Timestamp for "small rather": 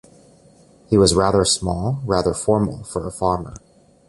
1.45-2.33